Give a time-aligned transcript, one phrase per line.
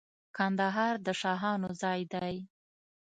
[0.37, 2.35] کندهار د شاهانو ځای دی.